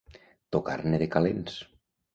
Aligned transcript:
Tocar-ne 0.55 1.01
de 1.05 1.11
calents. 1.19 1.63